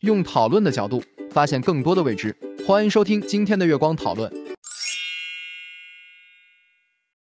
[0.00, 4.30] 用讨论的角度发现更多的未知，欢迎收听今天的月光讨论。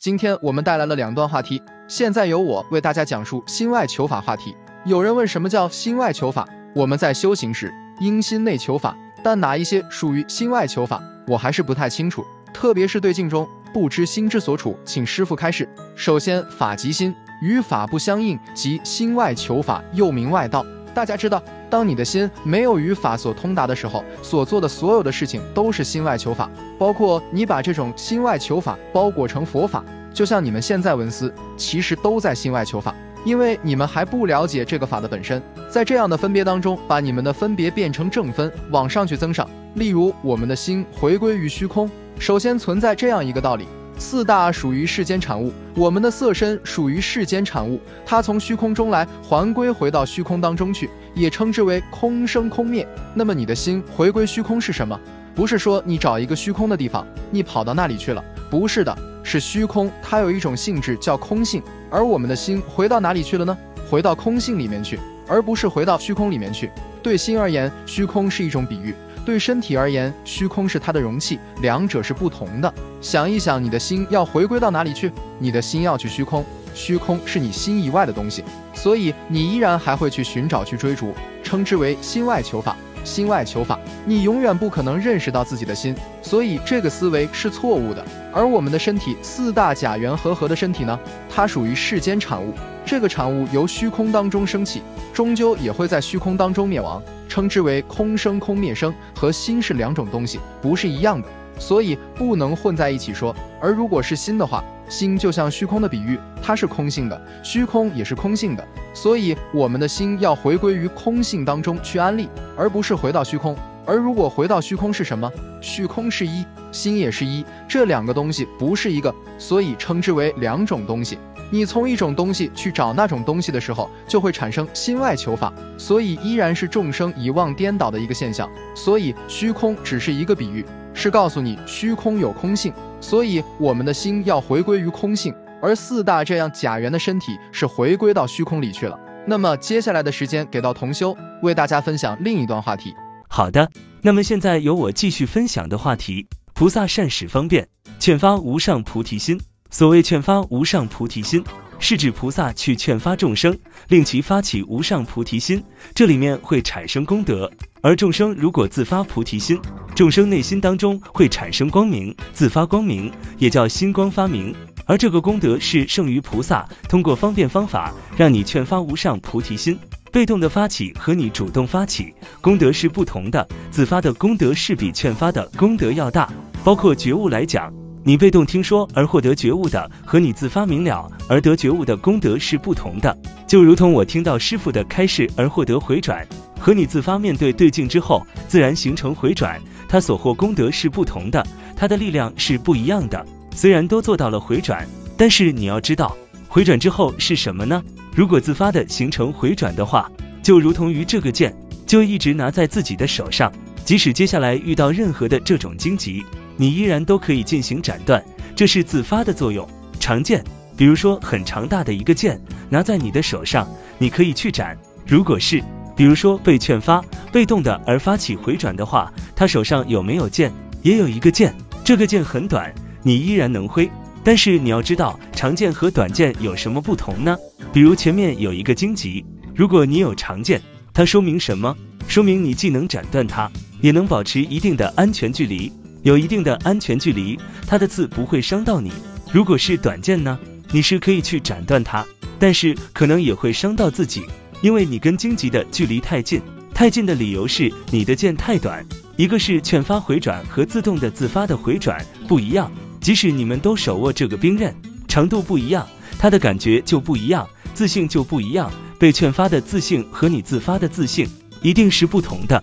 [0.00, 4.56] 今天我们带来了两段话题，现在由我为大家讲述心外求法话题。
[4.86, 6.48] 有人问什么叫心外求法？
[6.74, 12.24] 我们在修行时应心内求法，但哪一些属于心外求法，我还是不太清楚。
[12.54, 15.68] 特别是对镜中不知心之所处，请师傅开示。
[15.94, 20.64] 首先，法即心，与法不相应，即心外求法，又名外道。
[20.96, 32.94] 大家知道，当你的心没有与法所通达的时候，所做的所有的事情都是心外求法，包括你把这种心外求法包裹成佛法，就像你们现在闻思，其实都在心外求法，
[33.26, 39.46] 因为你们还不了解这个法的本身，在这样的分别当中，把你们的分别变成正分，往上去增上。
[39.74, 43.68] 例如，我们的心回归于虚空，首先存在这样一个道理。
[43.98, 52.86] 四大属于世间产物，我们的色身属于世间产物，它从虚空中来，还归回到虚空当中去，也称之为空生空灭。
[53.14, 54.98] 那么你的心回归虚空是什么？
[55.34, 63.56] 不是说你找一个虚空的地方，你跑到那里去了，不是的，是虚空，它有一种性质叫空性，而我们的心回到哪里去了呢？
[63.90, 66.70] 回到空性里面去，而不是回到虚空里面去。
[67.02, 68.94] 对心而言，虚空是一种比喻。
[69.26, 72.72] 对身体而言，虚空是它的容器，两者是不同的。
[73.00, 75.12] 想一想，你的心要回归到哪里去？
[75.38, 82.76] 你的心要去虚空，虚空是你心以外的东西，所以你依然还会去寻找、去追逐，称之为心外求法。
[83.04, 88.04] 心外求法，你永远不可能认识到自己的心，所以这个思维是错误的。
[88.32, 90.98] 而我们的身体四大假缘和合的身体呢，
[91.32, 92.52] 它属于世间产物，
[92.84, 94.82] 这个产物由虚空当中升起，
[95.12, 97.00] 终究也会在虚空当中灭亡。
[97.36, 103.36] 称之为空生空灭生，和心是两种东西，不是一样的，所以不能混在一起说。
[103.60, 112.26] 而如果是心的话，心就像虚空的比喻，它是空性的，虚空也是空性的，所以我们的心要回归于空性当中去安立，
[112.56, 113.54] 而不是回到虚空。
[113.84, 115.30] 而如果回到虚空是什么？
[115.60, 116.42] 虚空是一，
[116.72, 121.18] 心也是一，这两个东西不是一个，所以称之为两种东西。
[121.50, 128.50] 你从一种东西去找那种东西的时候，就会产生心外求法，所以依然是众生遗忘颠倒的一个现象。
[128.74, 138.98] 所以虚空只是一个比喻，是告诉你虚空有空性，所以我们的心要回归于空性，而四大这样假缘的身体是回归到虚空里去了。
[139.26, 142.94] 那么接下来的时间给到同修，为大家分享另一段话题。
[143.28, 143.70] 好的，
[144.02, 147.68] 那么现在由我继续分享的话题：菩萨善使方便，
[147.98, 149.40] 劝发无上菩提心。
[149.70, 151.44] 所谓劝发无上菩提心，
[151.78, 155.62] 是指菩萨去劝发众生，令其发起无上菩提心，
[155.94, 157.50] 这里面会产生功德。
[157.82, 159.60] 而众生如果自发菩提心，
[159.94, 164.54] 众生内心当中会产生光明，自发光明，也叫心光发明。
[164.86, 169.78] 而这个功德是胜于菩萨通过方便方法让你劝发无上菩提心。
[170.12, 176.32] 被动的发起和你主动发起功德是不同的，自发的功德是比劝发的功德要大。
[176.64, 177.85] 包括觉悟来讲。
[178.06, 183.18] 你被动听说而获得觉悟的，和你自发明了而得觉悟的功德是不同的。
[183.48, 186.24] 就如同我听到师傅的开示而获得回转，
[186.56, 193.26] 和你自发面对对境之后自然形成回转，他所获功德是不同的，他的力量是不一样的。
[193.50, 194.86] 虽然都做到了回转，
[195.16, 196.16] 但是你要知道，
[196.46, 197.82] 回转之后是什么呢？
[198.14, 200.08] 如果自发的形成回转的话，
[200.44, 201.52] 就如同于这个剑，
[201.84, 203.52] 就一直拿在自己的手上，
[203.84, 206.24] 即使接下来遇到任何的这种荆棘。
[206.56, 208.24] 你依然都可以进行斩断，
[208.54, 209.68] 这是自发的作用。
[209.98, 210.44] 长剑，
[210.76, 213.68] 比如说很长大的一个剑，拿在你的手上，
[213.98, 214.76] 你可以去斩。
[215.06, 215.62] 如果是，
[215.96, 220.52] 比如说被劝发、被动的而发起回转的话，他手上有没有剑？
[220.82, 221.54] 也有一个剑，
[221.84, 222.72] 这个剑很短，
[223.02, 223.90] 你依然能挥。
[224.22, 227.36] 但是你要知道，长剑和短剑有什么不同呢？
[227.72, 229.24] 比如前面有一个荆棘，
[229.54, 230.60] 如果你有长剑，
[230.92, 231.76] 它说明什么？
[232.08, 233.50] 说明你既能斩断它，
[233.80, 235.72] 也能保持一定的安全距离。
[236.06, 237.36] 有一定的安全距离，
[237.66, 238.92] 它的刺不会伤到你。
[239.32, 240.38] 如果是短剑呢，
[240.70, 242.06] 你是可以去斩断它，
[242.38, 244.22] 但是可能也会伤到自己，
[244.60, 246.40] 因为你跟荆棘的距离太近。
[246.72, 248.86] 太近的理由是你的剑太短，
[249.16, 252.70] 一个是劝发回转和自动的自发的回转不一样，
[253.00, 254.76] 即使你们都手握这个兵刃，
[255.08, 255.88] 长度不一样，
[256.20, 258.70] 它的感觉就不一样，自信就不一样。
[259.00, 261.28] 被劝发的自信和你自发的自信
[261.62, 262.62] 一定是不同的。